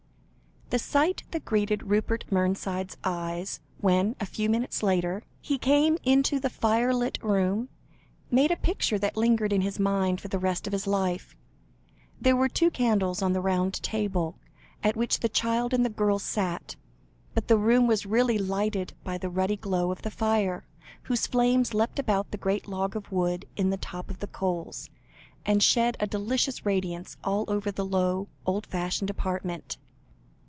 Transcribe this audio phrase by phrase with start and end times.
[0.71, 6.39] The sight that greeted Rupert Mernside's eyes, when, a few minutes later, he came into
[6.39, 7.67] the firelit room,
[8.29, 11.35] made a picture that lingered in his mind for the rest of his life.
[12.21, 14.37] There were two candles on the round table,
[14.81, 16.77] at which the child and girl sat,
[17.33, 20.63] but the room was really lighted by the ruddy glow of the fire,
[21.03, 24.89] whose flames leapt about the great log of wood on the top of the coals,
[25.45, 29.77] and shed a delicious radiance all over the low, old fashioned apartment.